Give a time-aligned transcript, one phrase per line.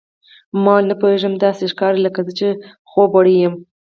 [0.63, 2.47] ما وویل، نه پوهېږم، داسې ښکاري لکه زه چې
[2.89, 3.53] خوبوړی یم.